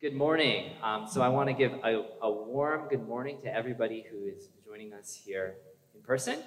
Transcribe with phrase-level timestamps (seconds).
[0.00, 0.74] Good morning.
[0.80, 4.48] Um, so I want to give a, a warm good morning to everybody who is
[4.64, 5.56] joining us here
[5.92, 6.38] in person,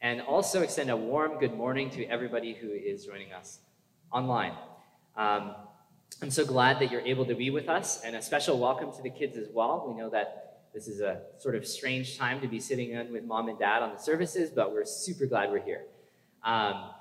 [0.00, 3.58] and also extend a warm good morning to everybody who is joining us
[4.10, 4.54] online.
[5.14, 5.56] Um,
[6.22, 9.02] I'm so glad that you're able to be with us, and a special welcome to
[9.02, 9.84] the kids as well.
[9.86, 13.24] We know that this is a sort of strange time to be sitting in with
[13.24, 15.82] mom and dad on the services, but we're super glad we're here.
[16.42, 16.92] Um,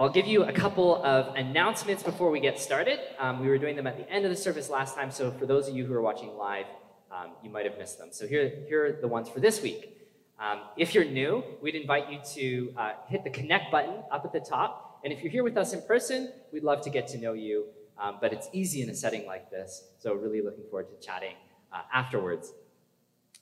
[0.00, 2.98] I'll give you a couple of announcements before we get started.
[3.18, 5.44] Um, we were doing them at the end of the service last time, so for
[5.44, 6.64] those of you who are watching live,
[7.12, 8.08] um, you might have missed them.
[8.10, 9.98] So here, here are the ones for this week.
[10.38, 14.32] Um, if you're new, we'd invite you to uh, hit the connect button up at
[14.32, 15.02] the top.
[15.04, 17.66] And if you're here with us in person, we'd love to get to know you.
[17.98, 21.34] Um, but it's easy in a setting like this, so really looking forward to chatting
[21.74, 22.54] uh, afterwards.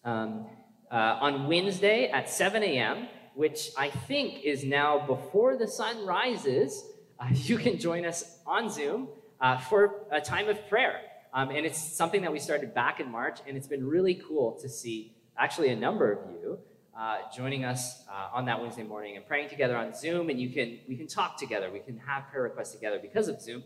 [0.04, 0.46] Um,
[0.90, 3.06] uh, on Wednesday at 7 a.m.,
[3.38, 6.84] which I think is now before the sun rises,
[7.20, 9.06] uh, you can join us on Zoom
[9.41, 11.01] uh, for a time of prayer.
[11.33, 14.59] Um, and it's something that we started back in March, and it's been really cool
[14.61, 16.58] to see actually a number of you
[16.98, 20.30] uh, joining us uh, on that Wednesday morning and praying together on Zoom.
[20.30, 23.41] And you can we can talk together, we can have prayer requests together because of
[23.41, 23.62] Zoom.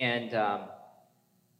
[0.00, 0.62] And um,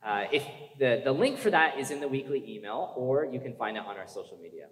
[0.02, 0.44] uh, if
[0.80, 3.84] the, the link for that is in the weekly email, or you can find it
[3.86, 4.66] on our social media.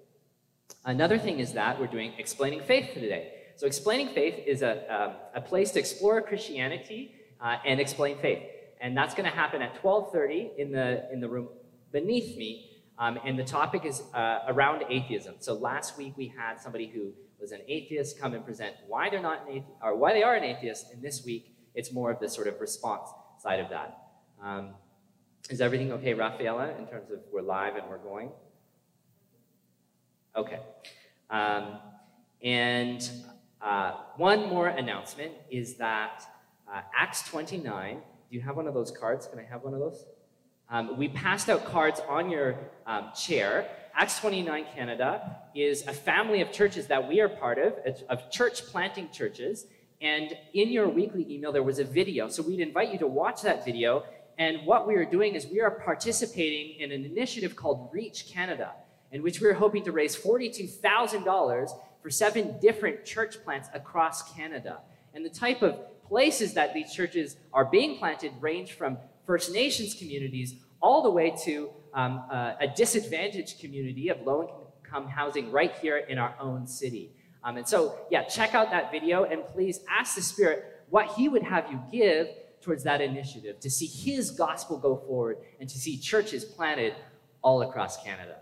[0.84, 3.34] Another thing is that we're doing Explaining Faith today.
[3.54, 8.42] So Explaining Faith is a, um, a place to explore Christianity uh, and explain faith.
[8.80, 11.48] And that's going to happen at 12.30 in the, in the room
[11.92, 12.80] beneath me.
[12.98, 15.36] Um, and the topic is uh, around atheism.
[15.38, 19.22] So last week we had somebody who was an atheist come and present why they're
[19.22, 20.86] not an atheist, or why they are an atheist.
[20.92, 23.98] And this week it's more of the sort of response side of that.
[24.42, 24.70] Um,
[25.48, 28.32] is everything okay, Rafaela, in terms of we're live and we're going?
[30.34, 30.60] Okay.
[31.28, 31.78] Um,
[32.42, 33.10] and
[33.60, 36.24] uh, one more announcement is that
[36.72, 39.26] uh, Acts 29, do you have one of those cards?
[39.26, 40.06] Can I have one of those?
[40.70, 43.68] Um, we passed out cards on your um, chair.
[43.94, 47.74] Acts 29 Canada is a family of churches that we are part of,
[48.08, 49.66] of church planting churches.
[50.00, 52.28] And in your weekly email, there was a video.
[52.28, 54.04] So we'd invite you to watch that video.
[54.38, 58.72] And what we are doing is we are participating in an initiative called Reach Canada
[59.12, 61.70] in which we are hoping to raise $42,000
[62.02, 64.80] for seven different church plants across Canada.
[65.14, 69.94] And the type of places that these churches are being planted range from First Nations
[69.94, 75.72] communities all the way to um, uh, a disadvantaged community of low income housing right
[75.80, 77.12] here in our own city.
[77.44, 81.28] Um, and so, yeah, check out that video and please ask the Spirit what He
[81.28, 82.28] would have you give
[82.60, 86.94] towards that initiative to see His gospel go forward and to see churches planted
[87.42, 88.41] all across Canada.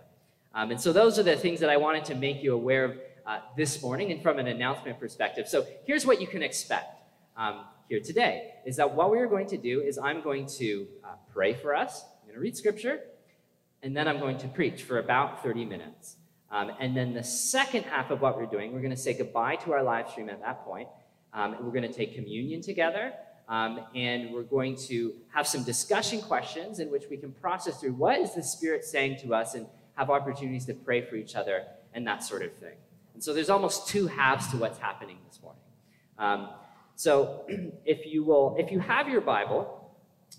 [0.55, 2.99] Um, and so those are the things that I wanted to make you aware of
[3.27, 5.49] uh, this morning and from an announcement perspective.
[5.49, 6.97] So here's what you can expect
[7.37, 10.87] um, here today, is that what we are going to do is I'm going to
[11.05, 13.00] uh, pray for us, I'm going to read scripture,
[13.83, 16.16] and then I'm going to preach for about 30 minutes.
[16.50, 19.56] Um, and then the second half of what we're doing, we're going to say goodbye
[19.56, 20.88] to our live stream at that point.
[21.32, 23.12] Um, we're going to take communion together.
[23.49, 27.94] Um, and we're going to have some discussion questions in which we can process through
[27.94, 29.67] what is the Spirit saying to us and
[30.00, 32.77] have opportunities to pray for each other, and that sort of thing.
[33.12, 35.61] And so there's almost two halves to what's happening this morning.
[36.19, 36.49] Um,
[36.97, 37.44] so
[37.84, 39.93] if you will, if you have your Bible,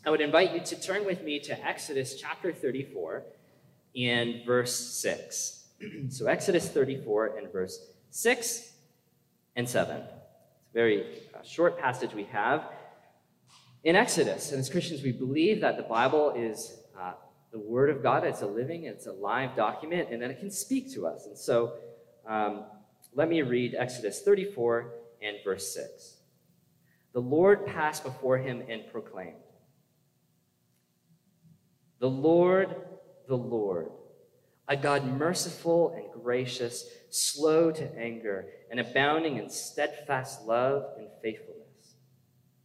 [0.04, 3.24] I would invite you to turn with me to Exodus chapter 34
[3.96, 5.66] and verse 6.
[6.10, 8.72] so Exodus 34 and verse 6
[9.56, 9.98] and 7.
[9.98, 11.06] It's a very
[11.36, 12.64] uh, short passage we have
[13.84, 14.54] in Exodus.
[14.54, 16.81] And as Christians, we believe that the Bible is
[17.52, 18.24] the Word of God.
[18.24, 21.26] It's a living, it's a live document, and then it can speak to us.
[21.28, 21.74] And so
[22.28, 22.66] um,
[23.14, 26.18] let me read Exodus 34 and verse 6.
[27.14, 29.36] The Lord passed before him and proclaimed,
[32.00, 32.76] The Lord,
[33.28, 33.90] the Lord,
[34.68, 41.96] a God merciful and gracious, slow to anger, and abounding in steadfast love and faithfulness,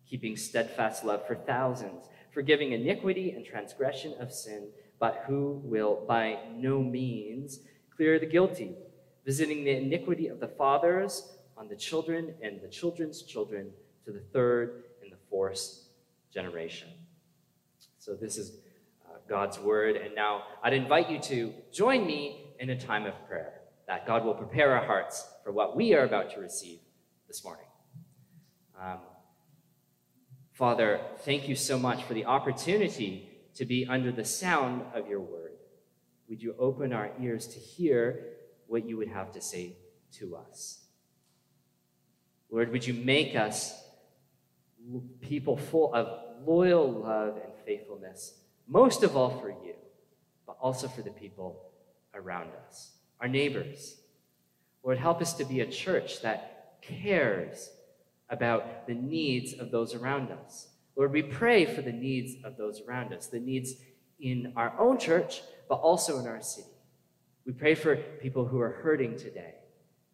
[0.09, 4.69] keeping steadfast love for thousands forgiving iniquity and transgression of sin,
[5.01, 7.61] but who will by no means
[7.97, 8.77] clear the guilty,
[9.25, 13.71] visiting the iniquity of the fathers on the children and the children's children
[14.05, 15.87] to the third and the fourth
[16.31, 16.89] generation.
[17.99, 18.59] So this is
[19.07, 19.97] uh, God's word.
[19.97, 24.27] And now I'd invite you to join me in a time of prayer, that God
[24.27, 26.81] will prepare our hearts for what we are about to receive
[27.29, 27.65] this morning.
[28.79, 28.99] Um,
[30.57, 35.21] Father, thank you so much for the opportunity to be under the sound of your
[35.21, 35.53] word.
[36.31, 38.25] Would you open our ears to hear
[38.67, 39.77] what you would have to say
[40.13, 40.79] to us?
[42.51, 43.79] Lord, would you make us
[45.21, 49.75] people full of loyal love and faithfulness most of all for you,
[50.47, 51.71] but also for the people
[52.15, 54.01] around us, our neighbors.
[54.83, 57.69] Lord, help us to be a church that cares
[58.29, 60.69] about the needs of those around us.
[60.97, 63.75] Lord, we pray for the needs of those around us, the needs
[64.19, 66.69] in our own church, but also in our city.
[67.45, 69.55] We pray for people who are hurting today,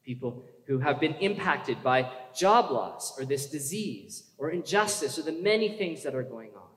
[0.04, 5.32] people who have been impacted by job loss or this disease or injustice or the
[5.32, 6.68] many things that are going on.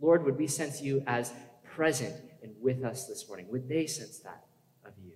[0.00, 1.32] Lord, would we sense you as
[1.64, 3.46] present and with us this morning?
[3.50, 4.44] Would they sense that
[4.84, 5.12] of you?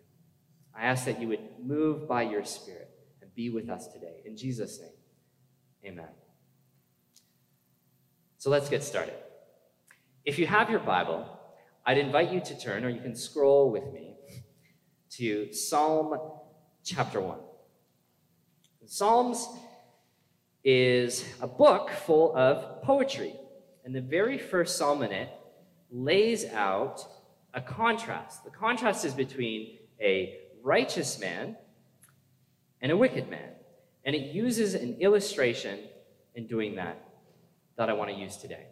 [0.77, 2.91] I ask that you would move by your Spirit
[3.21, 4.23] and be with us today.
[4.25, 4.91] In Jesus' name,
[5.84, 6.08] amen.
[8.38, 9.14] So let's get started.
[10.25, 11.26] If you have your Bible,
[11.84, 14.17] I'd invite you to turn, or you can scroll with me,
[15.11, 16.19] to Psalm
[16.84, 17.38] chapter 1.
[18.87, 19.49] Psalms
[20.64, 23.34] is a book full of poetry.
[23.84, 25.29] And the very first psalm in it
[25.90, 27.05] lays out
[27.55, 28.44] a contrast.
[28.44, 31.56] The contrast is between a righteous man
[32.81, 33.50] and a wicked man.
[34.04, 35.78] And it uses an illustration
[36.34, 36.99] in doing that
[37.76, 38.66] that I want to use today.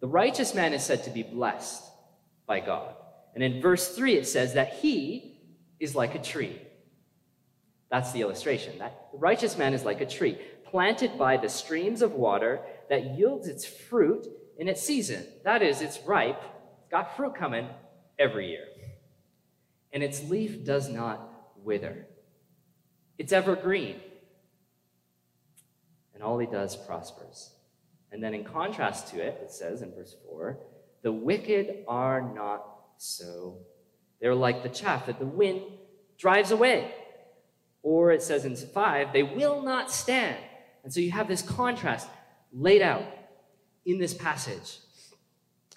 [0.00, 1.84] The righteous man is said to be blessed
[2.46, 2.94] by God.
[3.34, 5.40] And in verse 3, it says that he
[5.78, 6.60] is like a tree.
[7.90, 8.78] That's the illustration.
[8.78, 13.16] That the righteous man is like a tree planted by the streams of water that
[13.16, 14.26] yields its fruit
[14.58, 15.24] in its season.
[15.44, 16.42] That is, it's ripe,
[16.80, 17.68] it's got fruit coming
[18.18, 18.64] every year.
[19.92, 22.06] And its leaf does not wither.
[23.18, 24.00] It's evergreen
[26.22, 27.50] and all he does prospers.
[28.12, 30.58] And then in contrast to it, it says in verse 4
[31.02, 32.64] the wicked are not
[32.96, 33.58] so.
[34.20, 35.62] They're like the chaff that the wind
[36.16, 36.94] drives away.
[37.82, 40.36] Or it says in 5, they will not stand.
[40.84, 42.08] And so you have this contrast
[42.52, 43.04] laid out
[43.84, 44.78] in this passage.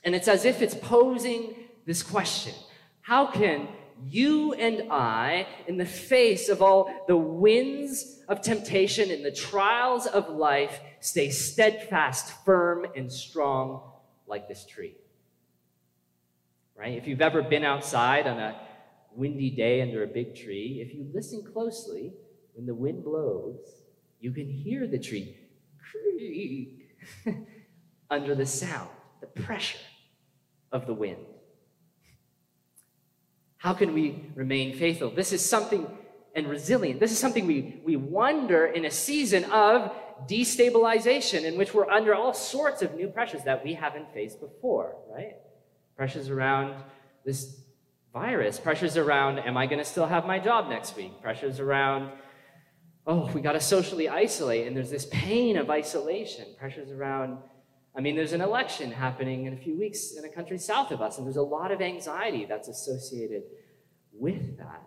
[0.04, 1.56] And it's as if it's posing
[1.88, 2.54] this question
[3.02, 3.68] How can
[4.04, 10.06] you and I, in the face of all the winds of temptation and the trials
[10.06, 13.82] of life, stay steadfast, firm, and strong
[14.28, 14.96] like this tree.
[16.76, 16.98] Right?
[16.98, 18.60] If you've ever been outside on a
[19.16, 22.12] windy day under a big tree, if you listen closely,
[22.54, 23.60] when the wind blows,
[24.20, 25.38] you can hear the tree
[25.92, 26.90] creak
[28.10, 28.90] under the sound,
[29.22, 29.78] the pressure
[30.72, 31.26] of the wind.
[33.66, 35.10] How can we remain faithful?
[35.10, 35.88] This is something
[36.36, 37.00] and resilient.
[37.00, 39.92] This is something we, we wonder in a season of
[40.30, 44.98] destabilization in which we're under all sorts of new pressures that we haven't faced before,
[45.12, 45.38] right?
[45.98, 46.76] Pressures around
[47.26, 47.60] this
[48.14, 51.20] virus, pressures around, am I going to still have my job next week?
[51.20, 52.12] Pressures around,
[53.08, 56.46] oh, we got to socially isolate, and there's this pain of isolation.
[56.60, 57.40] Pressures around,
[57.98, 61.02] I mean, there's an election happening in a few weeks in a country south of
[61.02, 63.44] us, and there's a lot of anxiety that's associated
[64.12, 64.82] with that.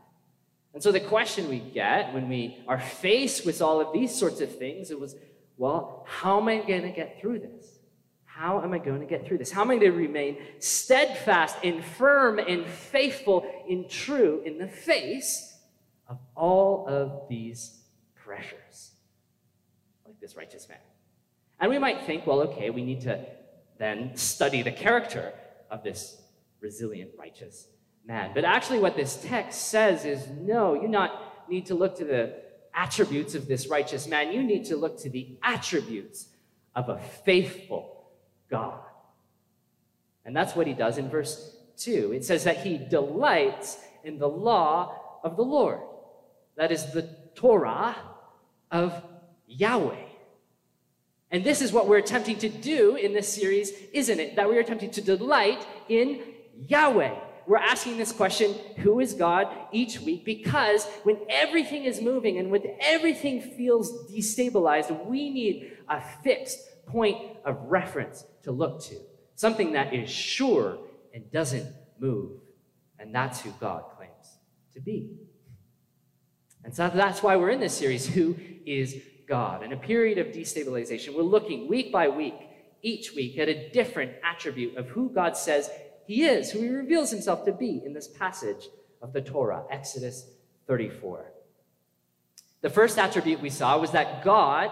[0.75, 4.41] And so the question we get when we are faced with all of these sorts
[4.41, 5.17] of things, it was,
[5.57, 7.79] well, how am I going to get through this?
[8.27, 9.51] How am I going to get through this?
[9.51, 14.69] How am I going to remain steadfast and firm and faithful and true in the
[14.69, 15.59] face
[16.07, 17.81] of all of these
[18.15, 18.93] pressures?
[20.07, 20.79] Like this righteous man.
[21.61, 23.25] And we might think, well, okay, we need to
[23.79, 25.33] then study the character
[25.71, 26.21] of this
[26.61, 27.69] resilient, righteous
[28.07, 28.33] man.
[28.35, 32.35] But actually, what this text says is no, you not need to look to the
[32.75, 34.33] attributes of this righteous man.
[34.33, 36.29] You need to look to the attributes
[36.75, 38.11] of a faithful
[38.51, 38.81] God.
[40.25, 42.13] And that's what he does in verse 2.
[42.13, 44.95] It says that he delights in the law
[45.25, 45.81] of the Lord.
[46.57, 47.97] That is the Torah
[48.71, 49.03] of
[49.47, 50.08] Yahweh.
[51.31, 54.37] And this is what we're attempting to do in this series, isn't it?
[54.37, 56.23] That we are attempting to delight in
[56.67, 57.15] Yahweh.
[57.47, 62.51] We're asking this question, who is God, each week, because when everything is moving and
[62.51, 68.97] when everything feels destabilized, we need a fixed point of reference to look to.
[69.35, 70.79] Something that is sure
[71.15, 71.67] and doesn't
[71.99, 72.33] move.
[72.99, 74.39] And that's who God claims
[74.75, 75.17] to be.
[76.65, 79.63] And so that's why we're in this series, Who is God.
[79.63, 82.35] In a period of destabilization, we're looking week by week,
[82.83, 85.71] each week, at a different attribute of who God says
[86.07, 88.69] He is, who He reveals Himself to be in this passage
[89.03, 90.27] of the Torah, Exodus
[90.67, 91.33] 34.
[92.63, 94.71] The first attribute we saw was that God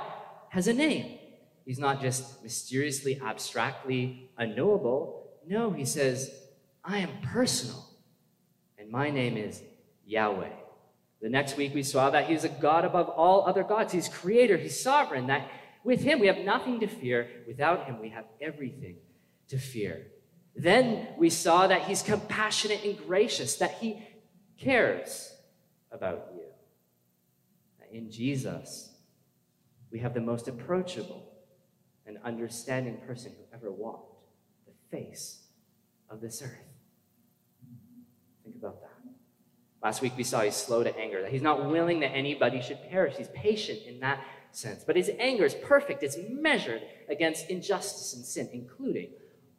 [0.49, 1.19] has a name.
[1.65, 5.31] He's not just mysteriously, abstractly unknowable.
[5.47, 6.31] No, He says,
[6.85, 7.85] I am personal,
[8.79, 9.63] and my name is
[10.07, 10.66] Yahweh.
[11.27, 13.93] The next week we saw that he's a God above all other gods.
[13.93, 15.51] He's creator, he's sovereign, that
[15.83, 17.29] with him we have nothing to fear.
[17.49, 18.99] Without him we have everything
[19.49, 20.07] to fear.
[20.55, 24.07] Then we saw that he's compassionate and gracious, that he
[24.57, 25.35] cares
[25.91, 26.45] about you.
[27.91, 28.95] In Jesus,
[29.91, 31.29] we have the most approachable
[32.07, 34.15] and understanding person who ever walked
[34.65, 35.43] the face
[36.09, 36.69] of this earth.
[38.45, 38.91] Think about that.
[39.87, 42.83] Last week we saw he's slow to anger, that he's not willing that anybody should
[42.91, 43.15] perish.
[43.19, 44.83] He's patient in that sense.
[44.83, 49.11] But his anger is perfect, it's measured against injustice and sin, including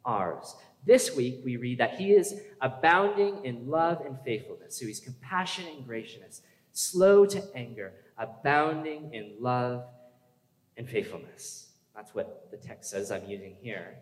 [0.04, 0.54] ours.
[0.84, 4.78] This week we read that he is abounding in love and faithfulness.
[4.78, 6.42] So he's compassionate and gracious,
[6.72, 9.84] slow to anger, abounding in love
[10.76, 11.70] and faithfulness.
[11.96, 13.96] That's what the text says I'm using here.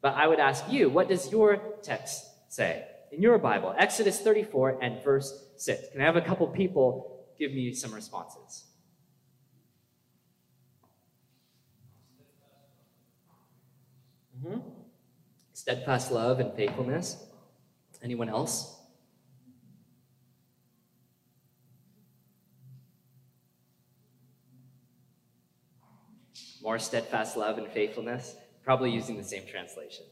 [0.00, 2.86] But I would ask you, what does your text say?
[3.12, 5.90] In your Bible, Exodus 34 and verse 6.
[5.92, 8.64] Can I have a couple people give me some responses?
[14.42, 14.60] Mm-hmm.
[15.52, 17.22] Steadfast love and faithfulness.
[18.02, 18.78] Anyone else?
[26.62, 28.36] More steadfast love and faithfulness.
[28.64, 30.06] Probably using the same translation.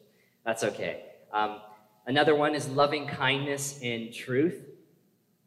[0.44, 1.04] That's okay.
[1.32, 1.60] Um,
[2.06, 4.64] another one is loving kindness and truth.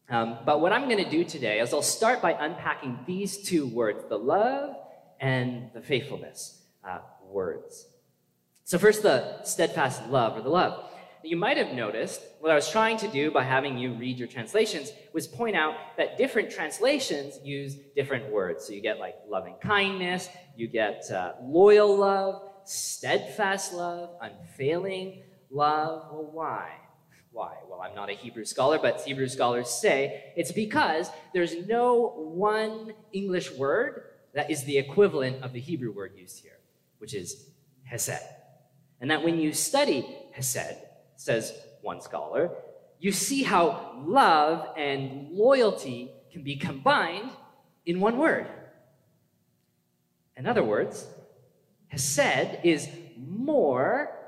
[0.08, 3.66] Um, but what I'm going to do today is I'll start by unpacking these two
[3.66, 4.76] words the love
[5.18, 7.86] and the faithfulness uh, words.
[8.64, 10.90] So, first, the steadfast love or the love.
[11.22, 14.28] You might have noticed what I was trying to do by having you read your
[14.28, 18.66] translations was point out that different translations use different words.
[18.66, 25.23] So, you get like loving kindness, you get uh, loyal love, steadfast love, unfailing
[25.54, 26.08] love.
[26.10, 26.70] Well, why?
[27.32, 27.56] Why?
[27.68, 32.92] Well, I'm not a Hebrew scholar, but Hebrew scholars say it's because there's no one
[33.12, 34.02] English word
[34.34, 36.58] that is the equivalent of the Hebrew word used here,
[36.98, 37.46] which is
[37.84, 38.22] hesed.
[39.00, 40.76] And that when you study hesed,
[41.16, 42.50] says one scholar,
[42.98, 47.30] you see how love and loyalty can be combined
[47.86, 48.46] in one word.
[50.36, 51.06] In other words,
[51.88, 54.23] hesed is more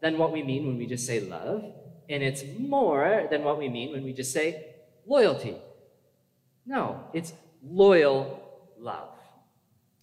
[0.00, 1.64] than what we mean when we just say love,
[2.08, 4.66] and it's more than what we mean when we just say
[5.06, 5.56] loyalty.
[6.66, 8.42] No, it's loyal
[8.78, 9.10] love.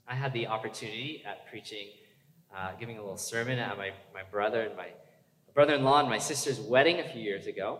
[0.07, 1.87] I had the opportunity at preaching,
[2.55, 4.87] uh, giving a little sermon at my, my brother and my
[5.53, 7.79] brother-in-law and my sister's wedding a few years ago.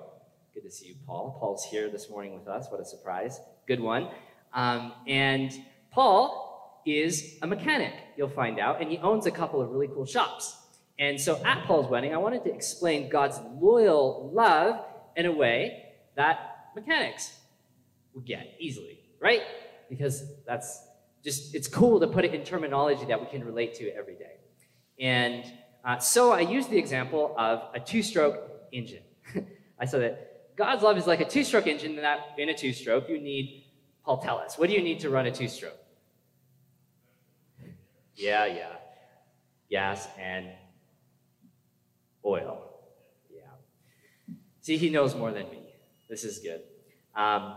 [0.53, 1.37] Good to see you, Paul.
[1.39, 2.67] Paul's here this morning with us.
[2.69, 3.39] What a surprise.
[3.67, 4.09] Good one.
[4.53, 5.53] Um, and
[5.91, 10.05] Paul is a mechanic, you'll find out, and he owns a couple of really cool
[10.05, 10.57] shops.
[10.99, 14.83] And so at Paul's wedding, I wanted to explain God's loyal love
[15.15, 15.83] in a way
[16.15, 17.37] that mechanics
[18.13, 19.41] would get easily, right?
[19.89, 20.81] Because that's
[21.23, 24.37] just, it's cool to put it in terminology that we can relate to every day.
[24.99, 25.45] And
[25.85, 29.03] uh, so I used the example of a two stroke engine.
[29.79, 32.73] I said that God's love is like a two stroke engine, that in a two
[32.73, 33.65] stroke, you need,
[34.03, 35.77] Paul, tell us, what do you need to run a two stroke?
[38.15, 38.73] Yeah, yeah.
[39.69, 40.47] Gas and
[42.27, 42.69] oil.
[43.33, 43.41] Yeah.
[44.61, 45.63] See, he knows more than me.
[46.09, 46.61] This is good.
[47.15, 47.55] Um,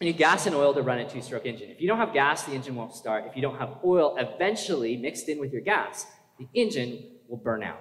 [0.00, 1.70] you need gas and oil to run a two stroke engine.
[1.70, 3.24] If you don't have gas, the engine won't start.
[3.26, 6.06] If you don't have oil eventually mixed in with your gas,
[6.38, 7.80] the engine will burn out.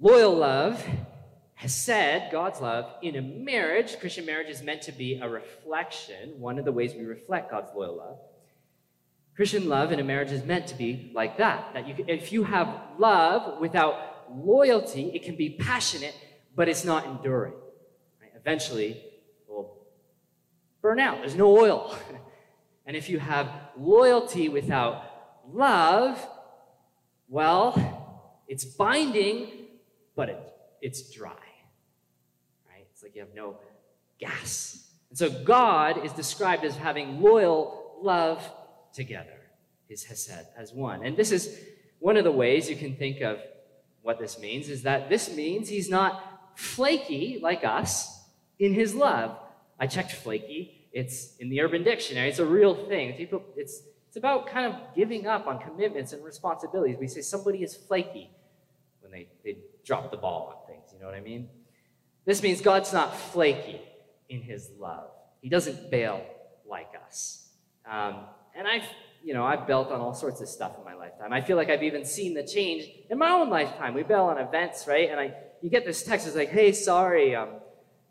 [0.00, 0.84] Loyal love
[1.58, 6.56] hesed, God's love, in a marriage, Christian marriage is meant to be a reflection, one
[6.56, 8.18] of the ways we reflect God's loyal love.
[9.34, 11.74] Christian love in a marriage is meant to be like that.
[11.74, 16.14] That you, if you have love without loyalty, it can be passionate,
[16.54, 17.54] but it's not enduring.
[18.20, 18.30] Right?
[18.36, 19.78] Eventually, it will
[20.82, 21.18] burn out.
[21.18, 21.96] There's no oil.
[22.86, 25.04] and if you have loyalty without
[25.50, 26.24] love,
[27.28, 29.48] well, it's binding,
[30.16, 31.30] but it, it's dry.
[32.68, 32.86] Right?
[32.92, 33.56] It's like you have no
[34.18, 34.88] gas.
[35.10, 38.42] And so God is described as having loyal love
[38.92, 39.40] together,
[39.88, 41.04] his Hesed, as one.
[41.04, 41.58] And this is
[41.98, 43.38] one of the ways you can think of
[44.08, 48.24] what this means is that this means he's not flaky like us
[48.58, 49.36] in his love.
[49.78, 50.88] I checked flaky.
[50.94, 52.30] It's in the Urban Dictionary.
[52.30, 53.12] It's a real thing.
[53.18, 56.96] People, it's, it's about kind of giving up on commitments and responsibilities.
[56.98, 58.30] We say somebody is flaky
[59.02, 60.90] when they, they drop the ball on things.
[60.94, 61.46] You know what I mean?
[62.24, 63.82] This means God's not flaky
[64.30, 65.10] in his love.
[65.42, 66.24] He doesn't bail
[66.66, 67.50] like us.
[67.84, 68.24] Um,
[68.56, 68.88] and I've
[69.24, 71.32] you know, I've built on all sorts of stuff in my lifetime.
[71.32, 73.94] I feel like I've even seen the change in my own lifetime.
[73.94, 75.10] We bail on events, right?
[75.10, 77.48] And I, you get this text, it's like, hey, sorry, um,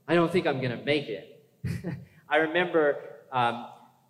[0.08, 1.44] I don't think I'm going to make it.
[2.30, 3.00] I remember
[3.32, 3.68] um,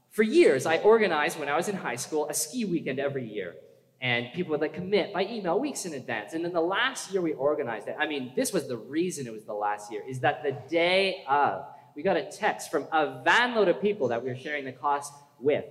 [0.09, 3.55] for years, I organized when I was in high school a ski weekend every year.
[3.99, 6.33] and people would like commit by email weeks in advance.
[6.33, 9.33] And then the last year we organized it, I mean, this was the reason it
[9.33, 13.23] was the last year, is that the day of, we got a text from a
[13.25, 15.65] vanload of people that we were sharing the cost with.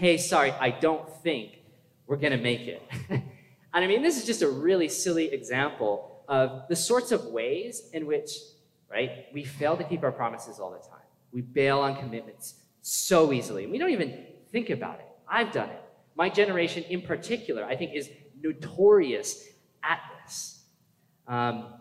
[0.00, 1.58] Hey, sorry, I don't think
[2.06, 2.82] we're going to make it.
[3.10, 3.22] and
[3.74, 8.06] I mean, this is just a really silly example of the sorts of ways in
[8.06, 8.30] which,
[8.90, 11.04] right, we fail to keep our promises all the time.
[11.32, 13.66] We bail on commitments so easily.
[13.66, 15.06] We don't even think about it.
[15.28, 15.82] I've done it.
[16.14, 18.08] My generation in particular, I think, is
[18.42, 19.48] notorious
[19.82, 20.62] at this.
[21.28, 21.74] Um,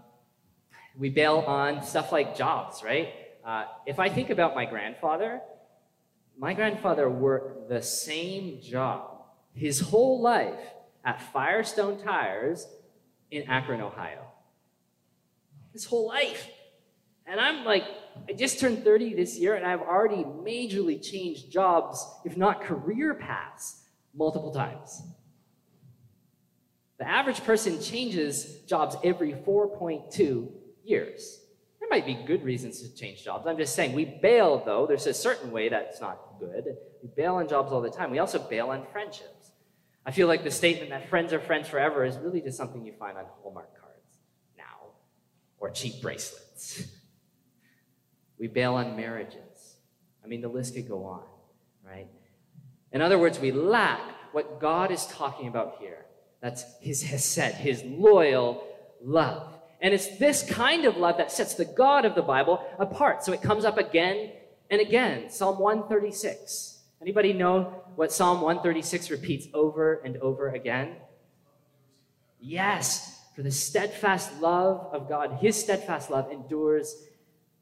[0.97, 3.13] we bail on stuff like jobs, right?
[3.45, 5.39] Uh, if I think about my grandfather,
[6.39, 9.19] my grandfather worked the same job
[9.53, 10.59] his whole life
[11.03, 12.65] at Firestone Tires
[13.29, 14.25] in Akron, Ohio.
[15.73, 16.47] His whole life.
[17.27, 17.83] And I'm like,
[18.27, 23.13] I just turned 30 this year and I've already majorly changed jobs, if not career
[23.13, 23.83] paths,
[24.15, 25.03] multiple times.
[26.99, 30.49] The average person changes jobs every 4.2
[30.85, 31.41] years.
[31.89, 33.47] There might be good reasons to change jobs.
[33.47, 34.85] I'm just saying, we bail though.
[34.85, 36.65] There's a certain way that's not good.
[37.01, 38.11] We bail on jobs all the time.
[38.11, 39.51] We also bail on friendships.
[40.05, 42.93] I feel like the statement that friends are friends forever is really just something you
[42.93, 44.19] find on Hallmark cards
[44.57, 44.93] now
[45.57, 46.83] or cheap bracelets.
[48.39, 49.75] We bail on marriages.
[50.23, 51.23] I mean, the list could go on,
[51.85, 52.07] right?
[52.93, 53.99] In other words, we lack
[54.31, 56.05] what God is talking about here.
[56.41, 58.65] That's his hesed, his loyal
[59.03, 59.58] love.
[59.81, 63.23] And it's this kind of love that sets the God of the Bible apart.
[63.23, 64.31] So it comes up again
[64.69, 65.29] and again.
[65.29, 66.79] Psalm 136.
[67.01, 70.95] Anybody know what Psalm 136 repeats over and over again?
[72.41, 76.95] Yes, for the steadfast love of God, his steadfast love endures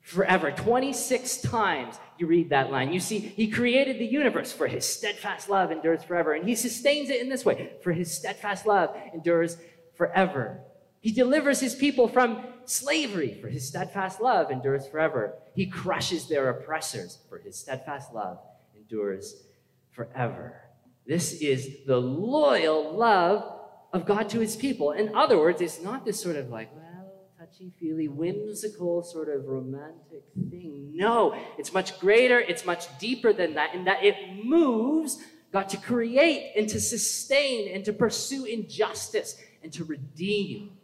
[0.02, 0.52] forever.
[0.52, 2.94] 26 times you read that line.
[2.94, 6.34] You see, he created the universe for his steadfast love endures forever.
[6.34, 9.58] And he sustains it in this way for his steadfast love endures
[9.96, 10.62] forever.
[11.02, 15.34] He delivers his people from slavery for his steadfast love endures forever.
[15.54, 18.40] He crushes their oppressors for his steadfast love
[18.76, 19.44] endures
[19.92, 20.62] forever.
[21.06, 23.58] This is the loyal love
[23.94, 24.92] of God to his people.
[24.92, 29.46] In other words, it's not this sort of like, well, touchy feely, whimsical, sort of
[29.46, 30.92] romantic thing.
[30.94, 35.78] No, it's much greater, it's much deeper than that, in that it moves God to
[35.78, 40.77] create and to sustain and to pursue injustice and to redeem.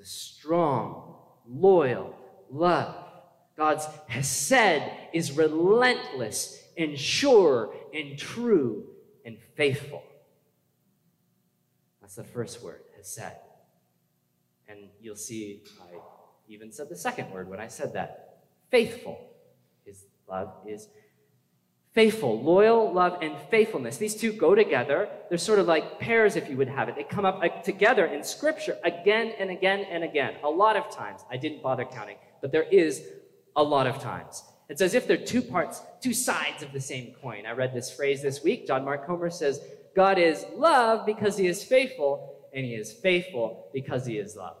[0.00, 2.14] A strong, loyal
[2.50, 2.94] love.
[3.56, 4.82] God's Hesed
[5.12, 8.86] is relentless and sure and true
[9.26, 10.02] and faithful.
[12.00, 13.36] That's the first word, Hesed.
[14.68, 15.98] And you'll see I
[16.48, 18.38] even said the second word when I said that
[18.70, 19.18] faithful.
[19.84, 20.88] His love is
[22.00, 22.40] faithful.
[22.40, 23.98] Loyal love and faithfulness.
[23.98, 25.06] These two go together.
[25.28, 26.96] They're sort of like pairs, if you would have it.
[26.96, 30.36] They come up uh, together in Scripture again and again and again.
[30.42, 31.20] A lot of times.
[31.30, 33.02] I didn't bother counting, but there is
[33.54, 34.42] a lot of times.
[34.70, 37.44] It's as if they're two parts, two sides of the same coin.
[37.44, 38.66] I read this phrase this week.
[38.66, 39.60] John Mark Comer says,
[39.94, 44.56] God is love because he is faithful, and he is faithful because he is love.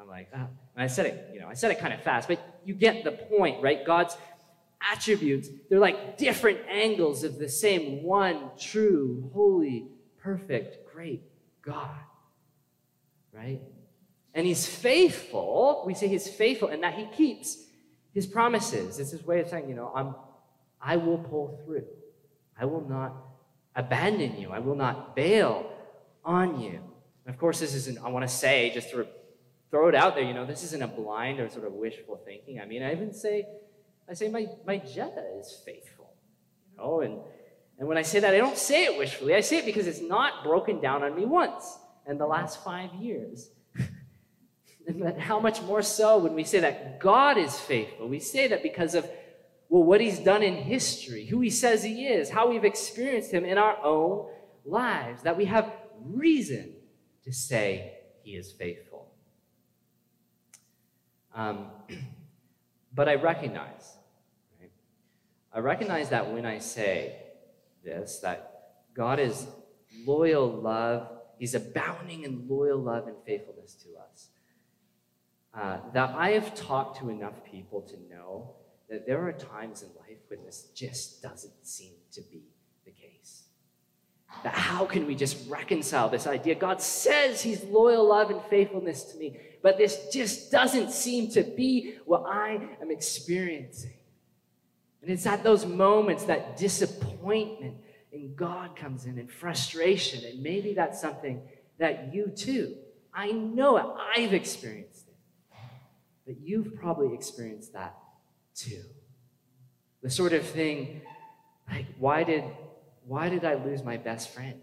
[0.00, 0.46] I'm like, ah.
[0.74, 3.04] And I said it, you know, I said it kind of fast, but you get
[3.04, 3.84] the point, right?
[3.84, 4.16] God's
[4.80, 9.88] attributes, they're like different angles of the same one true, holy,
[10.18, 11.22] perfect, great
[11.62, 11.96] God,
[13.32, 13.60] right?
[14.34, 15.82] And he's faithful.
[15.86, 17.64] We say he's faithful and that he keeps
[18.14, 18.98] his promises.
[18.98, 20.14] It's his way of saying, you know, I'm,
[20.80, 21.84] I will pull through.
[22.58, 23.14] I will not
[23.74, 24.50] abandon you.
[24.50, 25.72] I will not bail
[26.24, 26.80] on you.
[27.24, 29.06] And of course, this isn't, I want to say, just to
[29.70, 32.60] throw it out there, you know, this isn't a blind or sort of wishful thinking.
[32.60, 33.46] I mean, I even say,
[34.08, 36.10] I say my, my Jetta is faithful,
[36.72, 37.18] you know, and,
[37.78, 39.34] and when I say that, I don't say it wishfully.
[39.34, 42.92] I say it because it's not broken down on me once in the last five
[42.94, 43.50] years.
[44.86, 48.08] and how much more so when we say that God is faithful?
[48.08, 49.08] We say that because of,
[49.68, 53.44] well, what he's done in history, who he says he is, how we've experienced him
[53.44, 54.26] in our own
[54.64, 55.70] lives, that we have
[56.02, 56.72] reason
[57.24, 59.12] to say he is faithful.
[61.34, 61.66] Um,
[62.94, 63.97] but I recognize?
[65.58, 67.16] I recognize that when I say
[67.82, 69.44] this, that God is
[70.06, 74.28] loyal love, He's abounding in loyal love and faithfulness to us.
[75.52, 78.54] Uh, that I have talked to enough people to know
[78.88, 82.44] that there are times in life when this just doesn't seem to be
[82.84, 83.42] the case.
[84.44, 86.54] That how can we just reconcile this idea?
[86.54, 91.42] God says He's loyal love and faithfulness to me, but this just doesn't seem to
[91.42, 93.97] be what I am experiencing.
[95.08, 97.78] And it's at those moments that disappointment
[98.12, 100.22] and God comes in and frustration.
[100.22, 101.40] And maybe that's something
[101.78, 102.76] that you too,
[103.14, 105.14] I know it, I've experienced it.
[106.26, 107.96] But you've probably experienced that
[108.54, 108.82] too.
[110.02, 111.00] The sort of thing
[111.70, 112.44] like, why did,
[113.06, 114.60] why did I lose my best friend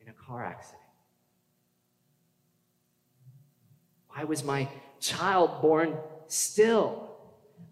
[0.00, 0.80] in a car accident?
[4.08, 4.66] Why was my
[4.98, 7.03] child born still?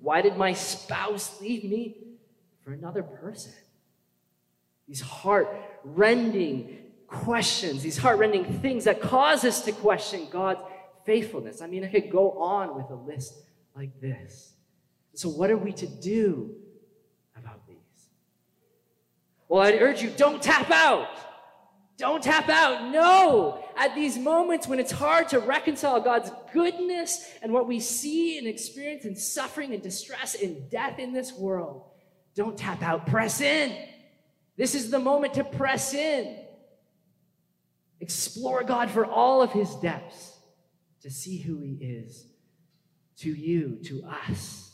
[0.03, 1.97] Why did my spouse leave me
[2.65, 3.53] for another person?
[4.89, 5.49] These heart
[5.85, 10.61] rending questions, these heart rending things that cause us to question God's
[11.07, 11.63] faithfulness.
[11.63, 13.35] I mean, I could go on with a list
[13.77, 14.53] like this.
[15.15, 16.51] So, what are we to do
[17.37, 17.77] about these?
[19.49, 21.09] Well, I'd urge you don't tap out.
[21.99, 22.91] Don't tap out.
[22.91, 23.65] No.
[23.77, 28.47] At these moments when it's hard to reconcile God's goodness and what we see and
[28.47, 31.85] experience in suffering and distress and death in this world,
[32.35, 33.07] don't tap out.
[33.07, 33.77] Press in.
[34.57, 36.39] This is the moment to press in.
[38.01, 40.39] Explore God for all of his depths
[41.03, 42.27] to see who he is
[43.19, 44.73] to you, to us.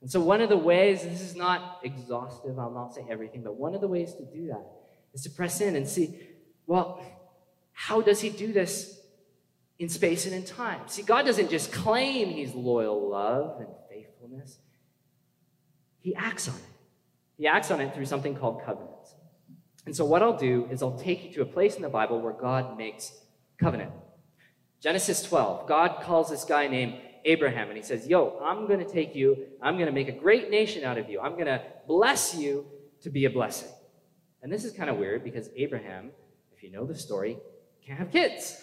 [0.00, 3.56] And so, one of the ways, this is not exhaustive, I'll not say everything, but
[3.56, 4.64] one of the ways to do that
[5.14, 6.20] is to press in and see,
[6.66, 7.00] well,
[7.72, 9.00] how does he do this
[9.78, 10.80] in space and in time?
[10.86, 14.58] See, God doesn't just claim he's loyal love and faithfulness,
[16.00, 16.60] he acts on it.
[17.36, 19.14] He acts on it through something called covenants.
[19.86, 22.20] And so, what I'll do is I'll take you to a place in the Bible
[22.20, 23.12] where God makes
[23.58, 23.90] covenant.
[24.80, 28.90] Genesis 12, God calls this guy named Abraham and he says, Yo, I'm going to
[28.90, 31.20] take you, I'm going to make a great nation out of you.
[31.20, 32.66] I'm going to bless you
[33.02, 33.70] to be a blessing.
[34.44, 36.10] And this is kind of weird because Abraham,
[36.54, 37.38] if you know the story,
[37.84, 38.62] can't have kids.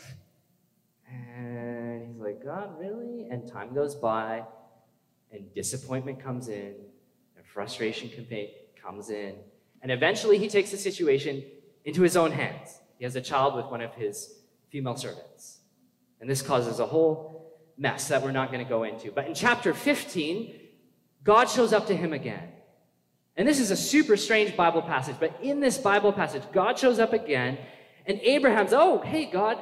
[1.11, 3.25] And he's like, God, really?
[3.31, 4.43] And time goes by,
[5.31, 6.75] and disappointment comes in,
[7.35, 8.11] and frustration
[8.79, 9.33] comes in.
[9.81, 11.43] And eventually he takes the situation
[11.83, 12.79] into his own hands.
[12.99, 14.35] He has a child with one of his
[14.69, 15.61] female servants.
[16.19, 19.11] And this causes a whole mess that we're not going to go into.
[19.11, 20.59] But in chapter 15,
[21.23, 22.49] God shows up to him again.
[23.37, 26.99] And this is a super strange Bible passage, but in this Bible passage, God shows
[26.99, 27.57] up again,
[28.05, 29.57] and Abraham's, oh, hey, God.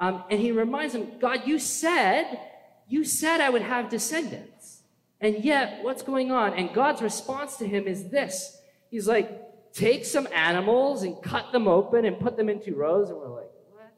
[0.00, 2.40] Um, and he reminds him, God, you said,
[2.88, 4.82] you said I would have descendants.
[5.20, 6.54] And yet, what's going on?
[6.54, 8.58] And God's response to him is this
[8.90, 13.08] He's like, take some animals and cut them open and put them into rows.
[13.08, 13.92] And we're like, what?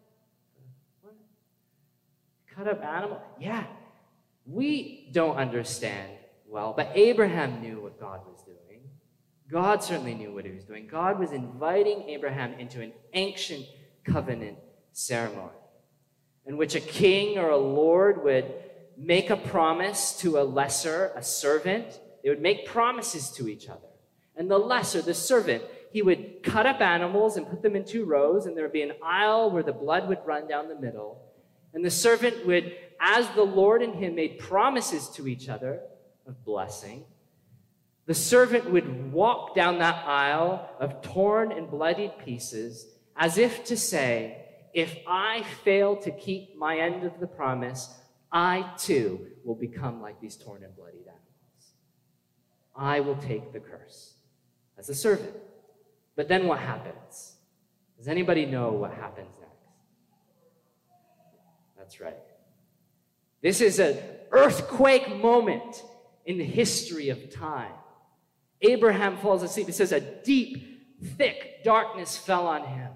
[1.02, 1.14] What?
[2.54, 3.20] Cut up animal?
[3.38, 3.64] Yeah.
[4.46, 6.10] We don't understand
[6.48, 8.57] well, but Abraham knew what God was doing.
[9.50, 10.86] God certainly knew what he was doing.
[10.86, 13.64] God was inviting Abraham into an ancient
[14.04, 14.58] covenant
[14.92, 15.52] ceremony
[16.48, 18.52] in which a king or a lord would
[18.96, 22.00] make a promise to a lesser, a servant.
[22.22, 23.80] They would make promises to each other.
[24.34, 28.04] And the lesser, the servant, he would cut up animals and put them in two
[28.04, 31.22] rows, and there would be an aisle where the blood would run down the middle.
[31.74, 35.80] And the servant would, as the Lord and him made promises to each other
[36.26, 37.04] of blessing,
[38.08, 43.76] the servant would walk down that aisle of torn and bloodied pieces as if to
[43.76, 47.94] say, If I fail to keep my end of the promise,
[48.32, 51.74] I too will become like these torn and bloodied animals.
[52.74, 54.14] I will take the curse
[54.78, 55.34] as a servant.
[56.16, 57.34] But then what happens?
[57.98, 59.68] Does anybody know what happens next?
[61.76, 62.16] That's right.
[63.42, 63.98] This is an
[64.30, 65.82] earthquake moment
[66.24, 67.72] in the history of time.
[68.62, 69.68] Abraham falls asleep.
[69.68, 72.90] It says a deep, thick darkness fell on him.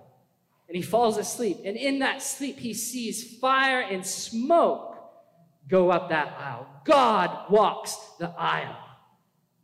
[0.69, 1.59] And he falls asleep.
[1.65, 4.97] And in that sleep, he sees fire and smoke
[5.69, 6.67] go up that aisle.
[6.85, 8.77] God walks the aisle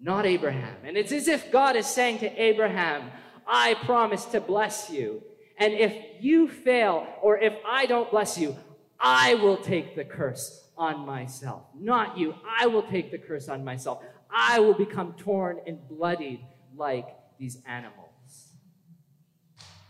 [0.01, 0.77] not Abraham.
[0.85, 3.11] And it's as if God is saying to Abraham,
[3.47, 5.23] I promise to bless you.
[5.59, 8.57] And if you fail, or if I don't bless you,
[9.01, 11.65] I will take the curse on myself.
[11.79, 12.35] Not you.
[12.59, 14.03] I will take the curse on myself.
[14.31, 16.45] I will become torn and bloodied
[16.77, 18.05] like these animals.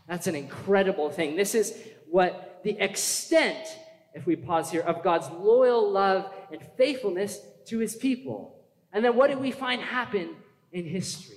[0.06, 1.36] That's an incredible thing.
[1.36, 1.76] This is
[2.10, 3.66] what the extent,
[4.14, 8.58] if we pause here, of God's loyal love and faithfulness to his people.
[8.92, 10.36] And then what do we find happen
[10.72, 11.36] in history?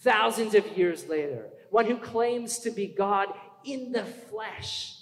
[0.00, 3.28] Thousands of years later, one who claims to be God
[3.64, 4.96] in the flesh.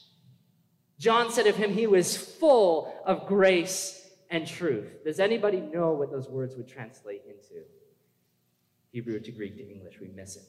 [0.98, 5.04] John said of him, he was full of grace and truth.
[5.04, 7.64] Does anybody know what those words would translate into?
[8.92, 10.44] Hebrew to Greek to English, we miss it.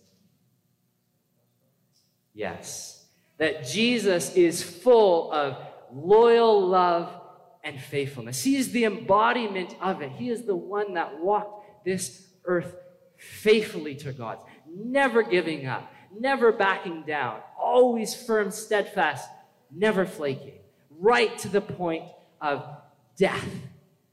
[2.33, 3.05] Yes,
[3.37, 5.57] that Jesus is full of
[5.93, 7.11] loyal love
[7.63, 8.43] and faithfulness.
[8.43, 10.11] He is the embodiment of it.
[10.11, 12.75] He is the one that walked this earth
[13.17, 19.29] faithfully to God, never giving up, never backing down, always firm, steadfast,
[19.71, 22.05] never flaking, right to the point
[22.39, 22.65] of
[23.17, 23.45] death.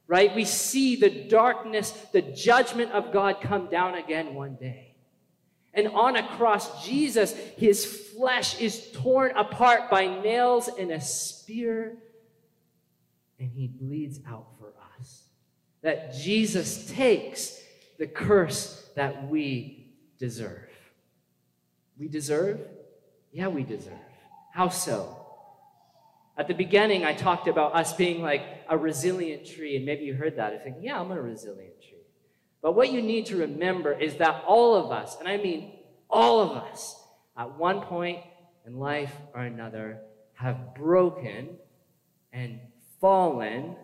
[0.08, 0.34] Right?
[0.34, 4.94] We see the darkness, the judgment of God come down again one day.
[5.74, 11.98] And on a cross, Jesus, his flesh is torn apart by nails and a spear,
[13.38, 15.24] and he bleeds out for us.
[15.82, 17.60] That Jesus takes
[17.98, 20.70] the curse that we deserve.
[21.98, 22.60] We deserve?
[23.32, 23.92] Yeah, we deserve.
[24.52, 25.25] How so?
[26.38, 30.14] At the beginning, I talked about us being like a resilient tree, and maybe you
[30.14, 30.52] heard that.
[30.52, 31.96] I think, yeah, I'm a resilient tree.
[32.60, 35.72] But what you need to remember is that all of us, and I mean
[36.10, 37.00] all of us,
[37.38, 38.20] at one point
[38.66, 40.00] in life or another,
[40.34, 41.56] have broken
[42.32, 42.60] and
[43.00, 43.76] fallen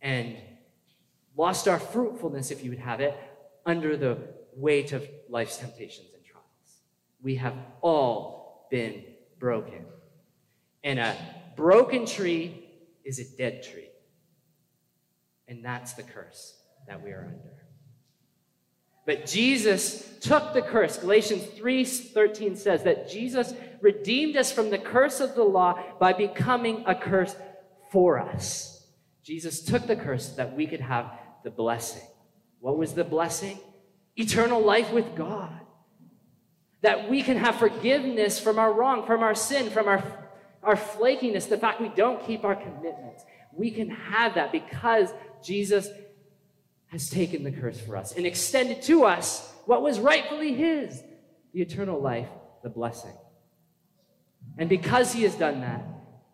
[0.00, 0.36] and
[1.36, 3.16] lost our fruitfulness, if you would have it,
[3.66, 4.18] under the
[4.54, 6.46] weight of life's temptations and trials.
[7.22, 9.02] We have all been
[9.38, 9.84] broken.
[10.84, 11.16] And a
[11.56, 12.68] broken tree
[13.04, 13.88] is a dead tree.
[15.48, 17.52] And that's the curse that we are under.
[19.04, 20.96] But Jesus took the curse.
[20.96, 26.84] Galatians 3:13 says that Jesus redeemed us from the curse of the law by becoming
[26.86, 27.34] a curse
[27.90, 28.86] for us.
[29.22, 31.12] Jesus took the curse that we could have
[31.42, 32.06] the blessing.
[32.60, 33.58] What was the blessing?
[34.16, 35.60] Eternal life with God.
[36.82, 40.21] That we can have forgiveness from our wrong, from our sin, from our,
[40.62, 43.24] our flakiness, the fact we don't keep our commitments.
[43.52, 45.88] We can have that because Jesus
[46.88, 51.02] has taken the curse for us and extended to us what was rightfully His
[51.52, 52.28] the eternal life,
[52.62, 53.14] the blessing.
[54.58, 55.84] And because He has done that,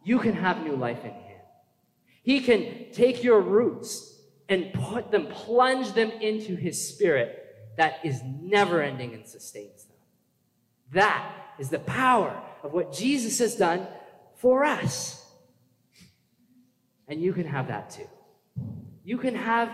[0.05, 1.41] you can have new life in Him.
[2.23, 4.15] He can take your roots
[4.49, 7.45] and put them, plunge them into His Spirit
[7.77, 9.97] that is never ending and sustains them.
[10.93, 13.87] That is the power of what Jesus has done
[14.39, 15.25] for us.
[17.07, 18.09] And you can have that too.
[19.05, 19.71] You can have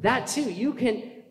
[0.00, 0.50] that too.
[0.50, 1.22] You can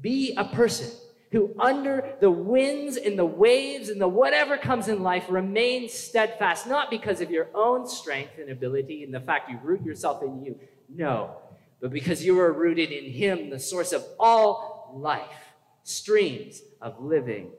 [0.00, 0.90] be a person
[1.30, 6.66] who, under the winds and the waves and the whatever comes in life, remains steadfast,
[6.66, 10.42] not because of your own strength and ability and the fact you root yourself in
[10.42, 10.58] you.
[10.88, 11.36] No,
[11.80, 17.50] but because you are rooted in Him, the source of all life, streams of living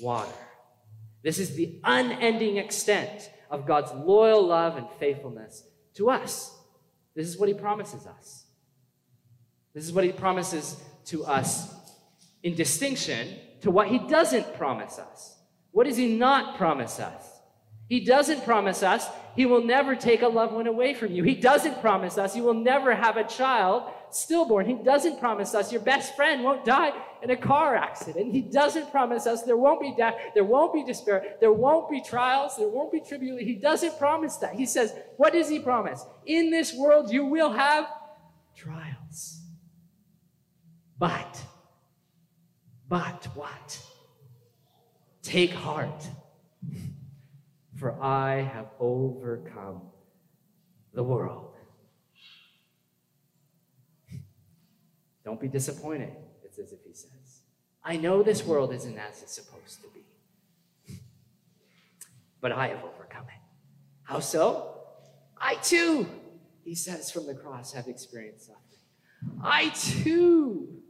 [0.00, 0.32] water.
[1.22, 6.58] This is the unending extent of God's loyal love and faithfulness to us.
[7.14, 8.46] This is what He promises us.
[9.74, 11.72] This is what He promises to us
[12.42, 13.28] in distinction
[13.60, 15.36] to what He doesn't promise us.
[15.70, 17.28] What does He not promise us?
[17.88, 21.22] He doesn't promise us He will never take a loved one away from you.
[21.22, 24.66] He doesn't promise us you will never have a child stillborn.
[24.66, 28.32] He doesn't promise us your best friend won't die in a car accident.
[28.32, 32.00] He doesn't promise us there won't be death, there won't be despair, there won't be
[32.00, 33.48] trials, there won't be tribulation.
[33.48, 34.54] He doesn't promise that.
[34.54, 36.04] He says, What does He promise?
[36.26, 37.86] In this world you will have
[38.56, 39.40] trials.
[40.98, 41.40] But,
[42.88, 43.80] but what?
[45.22, 46.06] Take heart,
[47.76, 49.82] for I have overcome
[50.92, 51.51] the world.
[55.24, 56.12] Don't be disappointed,
[56.44, 57.42] it's as if he says.
[57.84, 61.00] I know this world isn't as it's supposed to be,
[62.40, 63.40] but I have overcome it.
[64.04, 64.80] How so?
[65.36, 66.06] I too,
[66.64, 69.40] he says from the cross, have experienced suffering.
[69.42, 70.82] I too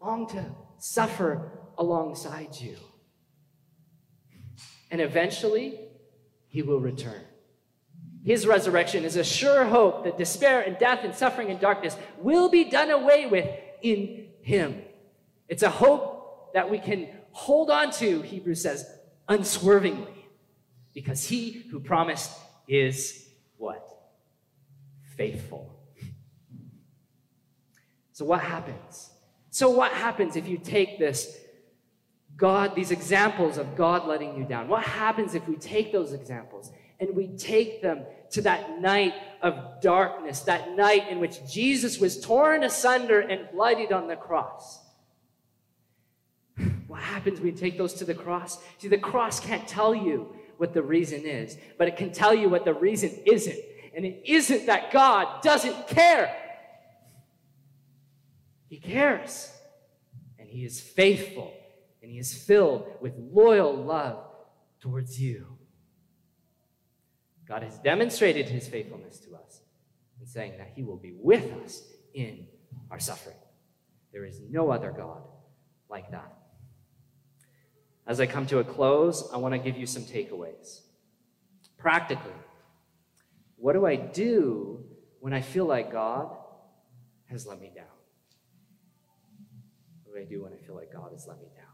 [0.00, 0.44] long to
[0.78, 2.76] suffer alongside you.
[4.90, 5.80] And eventually,
[6.48, 7.22] he will return.
[8.24, 12.48] His resurrection is a sure hope that despair and death and suffering and darkness will
[12.48, 13.48] be done away with
[13.82, 14.82] in him.
[15.48, 18.88] It's a hope that we can hold on to, Hebrews says,
[19.28, 20.26] unswervingly,
[20.94, 22.30] because he who promised
[22.68, 23.86] is what?
[25.16, 25.68] Faithful.
[28.12, 29.10] So, what happens?
[29.50, 31.38] So, what happens if you take this
[32.36, 34.68] God, these examples of God letting you down?
[34.68, 36.70] What happens if we take those examples
[37.02, 39.12] and we take them to that night
[39.42, 44.80] of darkness, that night in which Jesus was torn asunder and bloodied on the cross.
[46.86, 48.62] What happens when we take those to the cross?
[48.78, 52.48] See, the cross can't tell you what the reason is, but it can tell you
[52.48, 53.58] what the reason isn't.
[53.96, 56.36] And it isn't that God doesn't care.
[58.68, 59.50] He cares.
[60.38, 61.52] And He is faithful.
[62.00, 64.22] And He is filled with loyal love
[64.80, 65.58] towards you.
[67.46, 69.60] God has demonstrated his faithfulness to us
[70.20, 71.82] in saying that he will be with us
[72.14, 72.46] in
[72.90, 73.36] our suffering.
[74.12, 75.22] There is no other God
[75.88, 76.32] like that.
[78.06, 80.80] As I come to a close, I want to give you some takeaways.
[81.78, 82.32] Practically,
[83.56, 84.84] what do I do
[85.20, 86.36] when I feel like God
[87.26, 87.84] has let me down?
[90.04, 91.66] What do I do when I feel like God has let me down?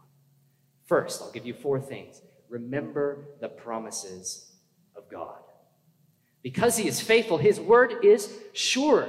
[0.87, 2.23] First, I'll give you four things.
[2.49, 4.53] Remember the promises
[4.97, 5.39] of God.
[6.43, 9.09] Because He is faithful, His word is sure.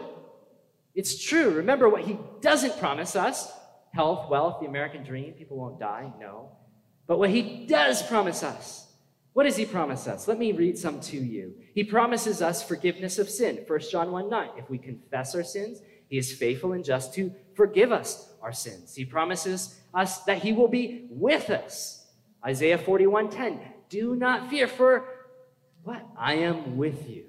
[0.96, 1.52] It's true.
[1.52, 3.52] Remember what He doesn't promise us
[3.94, 6.12] health, wealth, the American dream, people won't die.
[6.20, 6.52] No.
[7.08, 8.90] But what He does promise us
[9.34, 10.28] what does he promise us?
[10.28, 11.56] Let me read some to you.
[11.74, 13.64] He promises us forgiveness of sin.
[13.66, 14.50] 1 John 1 9.
[14.58, 18.96] If we confess our sins, he is faithful and just to forgive us our sins.
[18.96, 22.08] He promises us that he will be with us.
[22.46, 23.62] Isaiah 41 10.
[23.88, 25.06] Do not fear, for
[25.84, 26.06] what?
[26.18, 27.26] I am with you.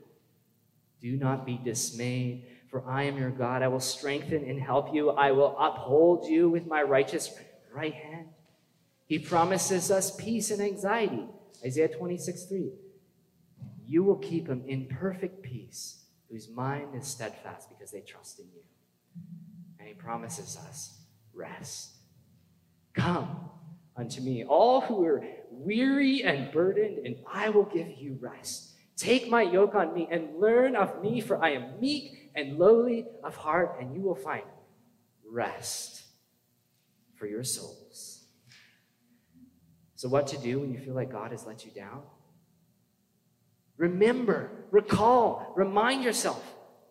[1.00, 3.62] Do not be dismayed, for I am your God.
[3.62, 5.10] I will strengthen and help you.
[5.10, 7.34] I will uphold you with my righteous
[7.74, 8.26] right hand.
[9.06, 11.26] He promises us peace and anxiety.
[11.64, 12.70] Isaiah 26, 3.
[13.86, 18.46] You will keep them in perfect peace, whose mind is steadfast because they trust in
[18.54, 18.62] you.
[19.78, 21.00] And he promises us
[21.34, 21.96] rest.
[22.94, 23.50] Come
[23.96, 25.24] unto me, all who are
[25.64, 28.72] weary and burdened, and I will give you rest.
[28.96, 33.06] Take my yoke on me and learn of me, for I am meek and lowly
[33.24, 34.42] of heart, and you will find
[35.30, 36.02] rest
[37.16, 38.24] for your souls.
[39.94, 42.02] So, what to do when you feel like God has let you down?
[43.76, 46.42] Remember, recall, remind yourself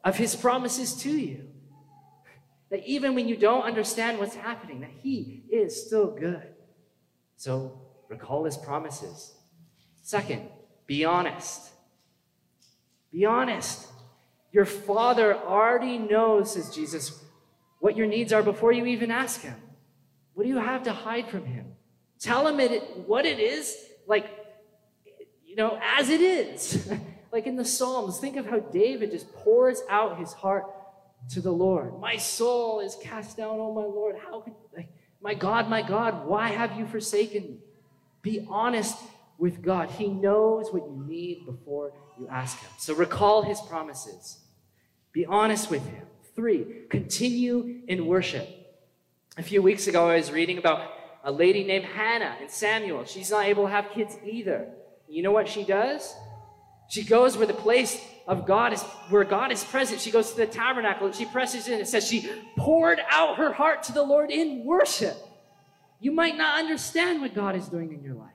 [0.04, 1.46] of his promises to you.
[2.72, 6.54] That even when you don't understand what's happening, that he is still good.
[7.36, 9.34] So recall his promises.
[10.02, 10.50] Second,
[10.88, 11.70] be honest.
[13.12, 13.88] Be honest.
[14.52, 17.24] Your father already knows, says Jesus,
[17.80, 19.56] what your needs are before you even ask him.
[20.34, 21.74] What do you have to hide from him?
[22.20, 24.26] Tell him it, what it is, like,
[25.46, 26.92] you know, as it is.
[27.32, 30.66] like in the Psalms, think of how David just pours out his heart
[31.30, 32.00] to the Lord.
[32.00, 34.16] My soul is cast down, oh my Lord.
[34.18, 34.90] How could, like,
[35.22, 37.58] my God, my God, why have you forsaken me?
[38.22, 38.98] Be honest
[39.38, 39.90] with God.
[39.92, 42.70] He knows what you need before you ask Him.
[42.78, 44.40] So recall His promises.
[45.12, 46.06] Be honest with Him.
[46.36, 48.48] Three, continue in worship.
[49.38, 50.92] A few weeks ago, I was reading about
[51.24, 53.06] a lady named Hannah and Samuel.
[53.06, 54.68] She's not able to have kids either.
[55.08, 56.14] You know what she does?
[56.90, 60.02] She goes where the place of God is, where God is present.
[60.02, 61.80] She goes to the tabernacle and she presses in.
[61.80, 65.16] It says she poured out her heart to the Lord in worship.
[66.00, 68.32] You might not understand what God is doing in your life,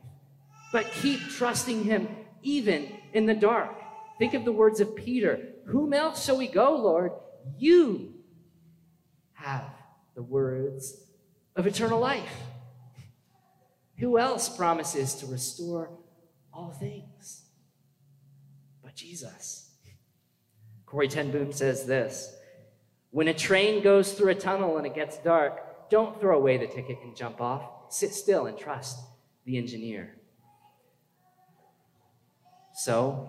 [0.72, 2.08] but keep trusting Him
[2.42, 3.74] even in the dark.
[4.18, 7.12] Think of the words of Peter Whom else shall we go, Lord?
[7.58, 8.14] You
[9.32, 9.64] have
[10.14, 10.94] the words
[11.56, 12.28] of eternal life.
[13.98, 15.90] Who else promises to restore
[16.52, 17.44] all things
[18.82, 19.70] but Jesus?
[20.86, 22.34] Corrie ten Boom says this
[23.10, 26.66] When a train goes through a tunnel and it gets dark, don't throw away the
[26.66, 27.62] ticket and jump off.
[27.90, 28.98] Sit still and trust
[29.44, 30.16] the engineer.
[32.74, 33.28] So,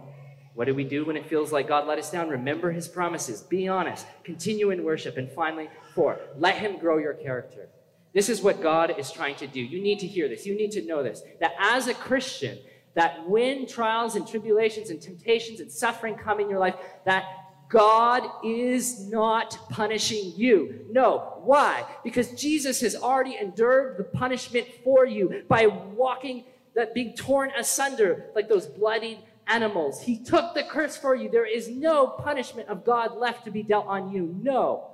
[0.56, 2.30] what do we do when it feels like God let us down?
[2.30, 3.42] Remember his promises.
[3.42, 4.08] Be honest.
[4.24, 5.18] Continue in worship.
[5.18, 7.68] And finally, four, let him grow your character.
[8.14, 9.60] This is what God is trying to do.
[9.60, 10.46] You need to hear this.
[10.46, 11.22] You need to know this.
[11.42, 12.58] That as a Christian,
[12.94, 17.26] that when trials and tribulations and temptations and suffering come in your life, that
[17.76, 20.86] God is not punishing you.
[20.90, 21.42] No.
[21.44, 21.84] Why?
[22.06, 28.28] Because Jesus has already endured the punishment for you by walking, that being torn asunder
[28.34, 30.02] like those bloodied animals.
[30.02, 31.30] He took the curse for you.
[31.30, 34.34] There is no punishment of God left to be dealt on you.
[34.42, 34.92] No.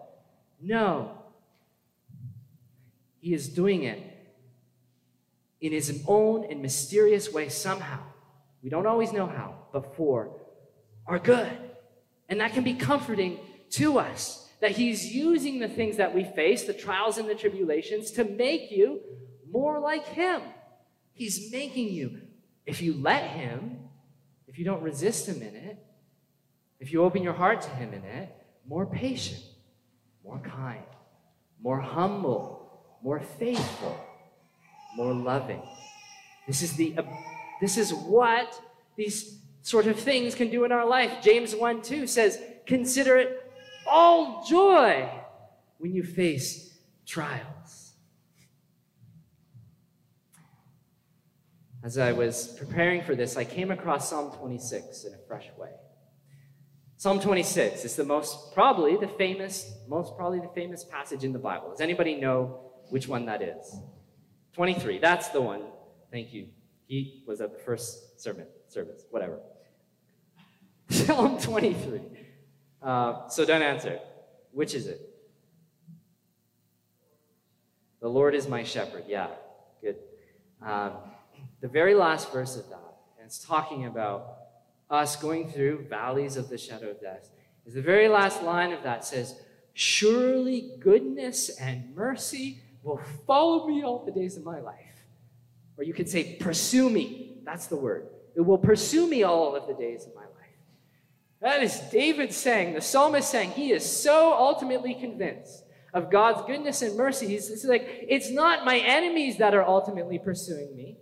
[0.60, 1.12] No.
[3.20, 4.02] He is doing it
[5.60, 8.00] in his own and mysterious way somehow.
[8.64, 10.32] We don't always know how, but for
[11.06, 11.71] our good.
[12.32, 13.40] And that can be comforting
[13.72, 18.10] to us that he's using the things that we face, the trials and the tribulations,
[18.12, 19.02] to make you
[19.52, 20.42] more like him.
[21.14, 22.22] He's making you,
[22.66, 23.80] if you let him,
[24.48, 25.78] if you don't resist him in it,
[26.80, 28.34] if you open your heart to him in it,
[28.66, 29.44] more patient,
[30.24, 30.86] more kind,
[31.62, 34.00] more humble, more faithful,
[34.96, 35.62] more loving.
[36.48, 36.96] This is, the,
[37.60, 38.58] this is what
[38.96, 41.22] these sort of things can do in our life.
[41.22, 43.52] James 1 2 says, Consider it
[43.88, 45.10] all joy
[45.78, 47.94] when you face trials.
[51.84, 55.72] As I was preparing for this, I came across Psalm 26 in a fresh way.
[56.98, 61.40] Psalm 26 is the most, probably the famous, most probably the famous passage in the
[61.40, 61.72] Bible.
[61.72, 63.76] Does anybody know which one that is.
[64.54, 65.64] 23, that's the one
[66.12, 66.48] Thank you.
[66.88, 69.40] He was at the first sermon service, whatever.
[70.92, 72.02] Psalm 23.
[72.82, 74.00] Uh, so don't answer.
[74.52, 75.00] Which is it?
[78.02, 79.06] The Lord is my shepherd.
[79.08, 79.28] Yeah,
[79.82, 79.96] good.
[80.62, 80.94] Um,
[81.62, 84.38] the very last verse of that, and it's talking about
[84.90, 87.30] us going through valleys of the shadow of death,
[87.66, 89.40] is the very last line of that says,
[89.74, 95.06] Surely goodness and mercy will follow me all the days of my life.
[95.78, 97.38] Or you could say, Pursue me.
[97.46, 98.08] That's the word.
[98.36, 100.31] It will pursue me all of the days of my life.
[101.42, 106.84] That is David saying, the psalmist saying, he is so ultimately convinced of God's goodness
[106.84, 107.28] and mercy.
[107.28, 110.98] He's, like, it's not my enemies that are ultimately pursuing me.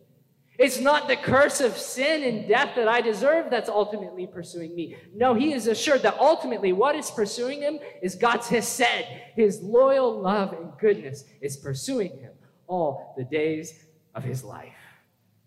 [0.58, 4.98] It's not the curse of sin and death that I deserve that's ultimately pursuing me.
[5.14, 9.06] No, he is assured that ultimately what is pursuing him is God's hesed.
[9.36, 12.34] His loyal love and goodness is pursuing him
[12.68, 13.86] all the days
[14.16, 14.74] of his life.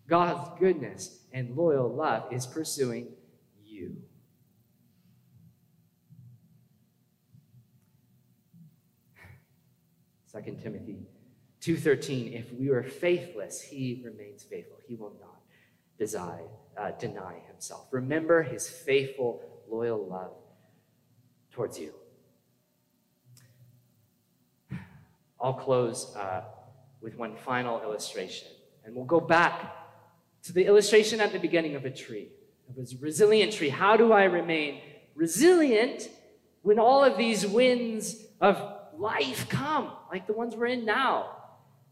[0.07, 3.09] God's goodness and loyal love is pursuing
[3.63, 3.95] you.
[10.33, 10.97] 2 Timothy
[11.61, 14.77] 2.13, if we are faithless, he remains faithful.
[14.85, 15.39] He will not
[15.97, 17.87] desire, uh, deny himself.
[17.91, 20.33] Remember his faithful, loyal love
[21.51, 21.93] towards you.
[25.39, 26.43] I'll close uh,
[27.01, 28.49] with one final illustration,
[28.83, 29.75] and we'll go back
[30.43, 32.29] to the illustration at the beginning of a tree.
[32.69, 33.69] It was a resilient tree.
[33.69, 34.81] How do I remain
[35.15, 36.09] resilient
[36.61, 41.37] when all of these winds of life come, like the ones we're in now.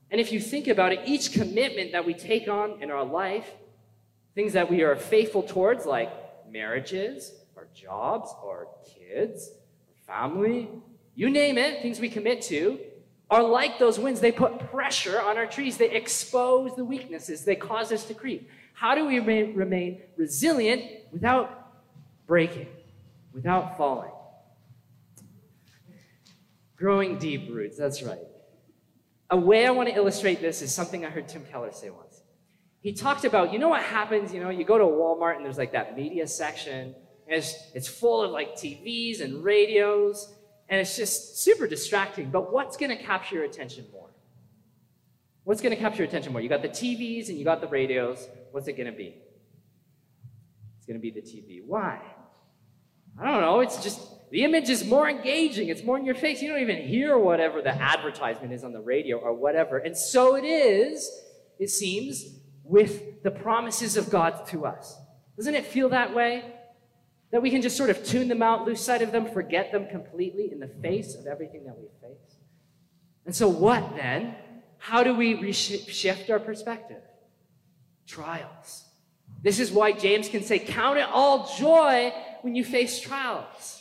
[0.10, 3.50] And if you think about it, each commitment that we take on in our life,
[4.36, 6.12] things that we are faithful towards, like
[6.50, 9.50] marriages, our jobs, our kids,
[9.88, 10.70] or family,
[11.16, 12.80] you name it, things we commit to,
[13.30, 14.20] are like those winds.
[14.20, 15.78] They put pressure on our trees.
[15.78, 17.46] They expose the weaknesses.
[17.46, 18.50] They cause us to creep.
[18.74, 21.72] How do we remain resilient without
[22.28, 22.68] breaking,
[23.34, 24.12] without falling?
[26.82, 28.18] Growing deep roots, that's right.
[29.30, 32.24] A way I want to illustrate this is something I heard Tim Keller say once.
[32.80, 35.60] He talked about, you know what happens, you know, you go to Walmart and there's
[35.60, 36.96] like that media section,
[37.28, 40.34] and it's, it's full of like TVs and radios,
[40.70, 42.32] and it's just super distracting.
[42.32, 44.10] But what's going to capture your attention more?
[45.44, 46.42] What's going to capture your attention more?
[46.42, 48.28] You got the TVs and you got the radios.
[48.50, 49.18] What's it going to be?
[50.78, 51.64] It's going to be the TV.
[51.64, 52.02] Why?
[53.22, 53.60] I don't know.
[53.60, 54.02] It's just
[54.32, 56.42] the image is more engaging, it's more in your face.
[56.42, 59.78] You don't even hear whatever the advertisement is on the radio or whatever.
[59.78, 61.12] And so it is,
[61.60, 64.98] it seems, with the promises of God to us.
[65.36, 66.46] Doesn't it feel that way?
[67.32, 69.88] That we can just sort of tune them out, lose sight of them, forget them
[69.88, 72.38] completely in the face of everything that we face?
[73.26, 74.36] And so, what then?
[74.78, 77.02] How do we shift our perspective?
[78.08, 78.86] Trials.
[79.44, 83.81] This is why James can say, Count it all joy when you face trials.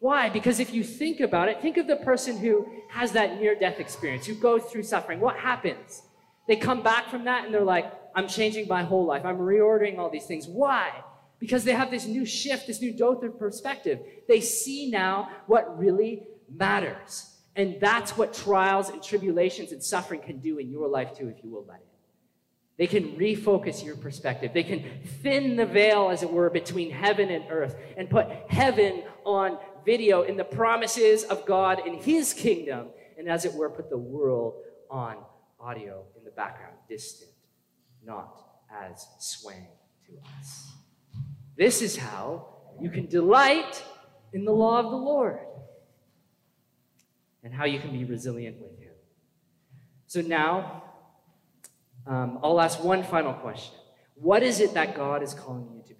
[0.00, 0.28] Why?
[0.28, 3.80] Because if you think about it, think of the person who has that near death
[3.80, 5.20] experience, who goes through suffering.
[5.20, 6.02] What happens?
[6.46, 9.24] They come back from that and they're like, I'm changing my whole life.
[9.24, 10.46] I'm reordering all these things.
[10.46, 10.92] Why?
[11.40, 14.00] Because they have this new shift, this new dose of perspective.
[14.28, 16.22] They see now what really
[16.52, 17.36] matters.
[17.54, 21.42] And that's what trials and tribulations and suffering can do in your life too, if
[21.42, 21.86] you will let it.
[22.78, 24.52] They can refocus your perspective.
[24.54, 24.84] They can
[25.22, 29.58] thin the veil, as it were, between heaven and earth and put heaven on
[29.88, 33.96] video in the promises of God in His kingdom, and as it were, put the
[33.96, 34.52] world
[34.90, 35.16] on
[35.58, 37.30] audio in the background, distant,
[38.04, 38.30] not
[38.70, 39.72] as swaying
[40.06, 40.72] to us.
[41.56, 42.24] This is how
[42.78, 43.82] you can delight
[44.34, 45.38] in the law of the Lord
[47.42, 48.92] and how you can be resilient with Him.
[50.06, 50.84] So now,
[52.06, 53.74] um, I'll ask one final question.
[54.16, 55.97] What is it that God is calling you to to?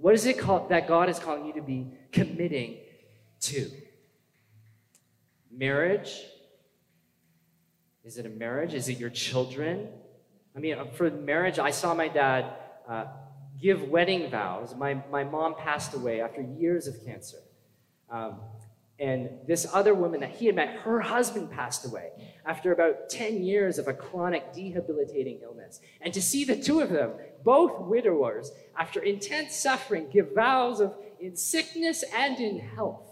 [0.00, 2.78] What is it called that God is calling you to be committing
[3.40, 3.70] to?
[5.52, 6.22] Marriage?
[8.04, 8.72] Is it a marriage?
[8.72, 9.88] Is it your children?
[10.56, 12.46] I mean, uh, for marriage, I saw my dad
[12.88, 13.04] uh,
[13.60, 14.74] give wedding vows.
[14.74, 17.38] My, my mom passed away after years of cancer.
[18.08, 18.40] Um,
[18.98, 22.10] and this other woman that he had met, her husband passed away
[22.50, 25.80] after about 10 years of a chronic debilitating illness.
[26.00, 27.12] And to see the two of them,
[27.44, 33.06] both widowers, after intense suffering, give vows of in sickness and in health.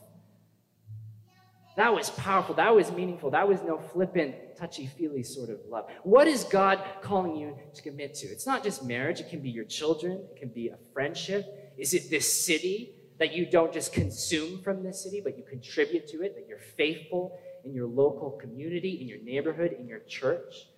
[1.77, 2.57] That was powerful.
[2.57, 3.31] That was meaningful.
[3.31, 5.89] That was no flippant, touchy feely sort of love.
[6.03, 8.27] What is God calling you to commit to?
[8.27, 11.73] It's not just marriage, it can be your children, it can be a friendship.
[11.79, 12.95] Is it this city?
[13.19, 16.59] that you don't just consume from this city, but you contribute to it, that you're
[16.77, 20.69] faithful in your local community, in your neighborhood, in your church,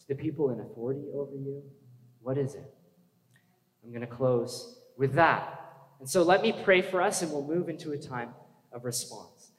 [0.00, 1.62] to the people in authority over you?
[2.20, 2.72] What is it?
[3.84, 5.60] I'm going to close with that.
[6.00, 8.30] And so let me pray for us and we'll move into a time
[8.72, 9.50] of response.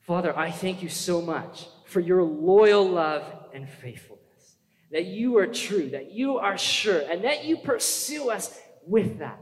[0.00, 3.24] Father, I thank you so much for your loyal love
[3.54, 4.56] and faithfulness,
[4.90, 9.40] that you are true, that you are sure, and that you pursue us with that,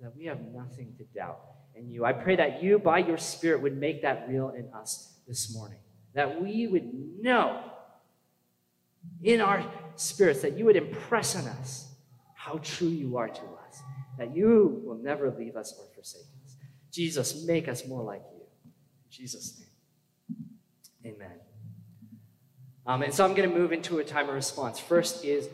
[0.00, 1.40] that we have nothing to doubt
[1.74, 2.04] in you.
[2.04, 5.78] I pray that you, by your Spirit, would make that real in us this morning,
[6.14, 7.60] that we would know
[9.22, 9.64] in our
[9.96, 11.92] spirits, that you would impress on us
[12.34, 13.82] how true you are to us,
[14.18, 16.56] that you will never leave us or forsake us.
[16.92, 18.42] Jesus, make us more like you.
[18.70, 19.60] In Jesus'
[21.02, 21.38] name, amen.
[22.86, 24.78] Um, and so I'm going to move into a time of response.
[24.78, 25.48] First is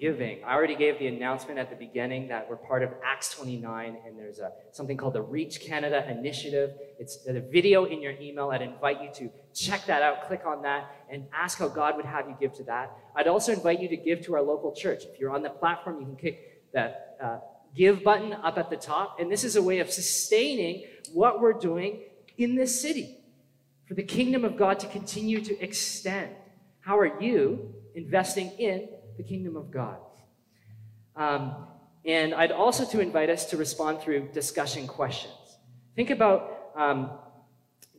[0.00, 0.44] giving.
[0.44, 4.18] I already gave the announcement at the beginning that we're part of Acts 29, and
[4.18, 6.70] there's a, something called the Reach Canada Initiative.
[6.98, 8.50] It's a video in your email.
[8.50, 12.04] I'd invite you to check that out, click on that, and ask how God would
[12.04, 12.96] have you give to that.
[13.14, 15.04] I'd also invite you to give to our local church.
[15.04, 17.38] If you're on the platform, you can click that uh,
[17.74, 21.52] give button up at the top, and this is a way of sustaining what we're
[21.52, 22.02] doing
[22.38, 23.18] in this city
[23.86, 26.34] for the kingdom of God to continue to extend.
[26.80, 29.98] How are you investing in the kingdom of God.
[31.14, 31.66] Um,
[32.04, 35.34] and I'd also to invite us to respond through discussion questions.
[35.96, 37.10] Think about um,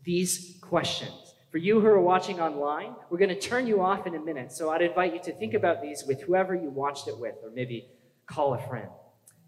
[0.04, 1.34] these questions.
[1.52, 4.52] For you who are watching online, we're going to turn you off in a minute.
[4.52, 7.52] So I'd invite you to think about these with whoever you watched it with, or
[7.52, 7.90] maybe
[8.28, 8.90] call a friend.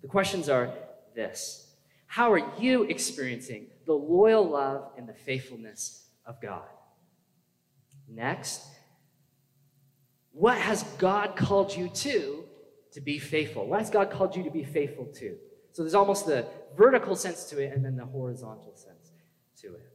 [0.01, 0.73] The questions are
[1.15, 1.73] this
[2.07, 6.67] How are you experiencing the loyal love and the faithfulness of God?
[8.07, 8.65] Next,
[10.31, 12.43] what has God called you to
[12.91, 13.67] to be faithful?
[13.67, 15.37] What has God called you to be faithful to?
[15.71, 19.11] So there's almost the vertical sense to it and then the horizontal sense
[19.61, 19.93] to it.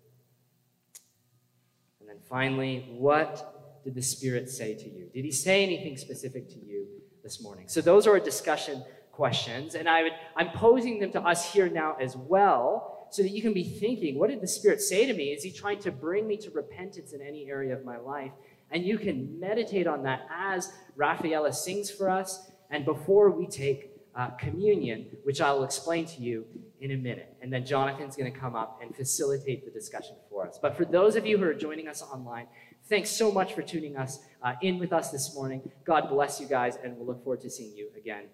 [2.01, 5.09] And then finally, what did the Spirit say to you?
[5.13, 6.87] Did He say anything specific to you
[7.23, 7.69] this morning?
[7.69, 11.97] So those are discussion questions, and I would, I'm posing them to us here now
[12.01, 15.33] as well so that you can be thinking, what did the Spirit say to me?
[15.33, 18.33] Is He trying to bring me to repentance in any area of my life?
[18.75, 23.93] And you can meditate on that as Rafaela sings for us and before we take
[24.17, 26.45] uh, communion, which I'll explain to you
[26.81, 27.37] in a minute.
[27.41, 30.59] And then Jonathan's going to come up and facilitate the discussion for us.
[30.61, 32.49] But for those of you who are joining us online,
[32.89, 35.63] thanks so much for tuning us uh, in with us this morning.
[35.85, 38.25] God bless you guys, and we'll look forward to seeing you again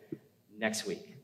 [0.58, 1.19] next week.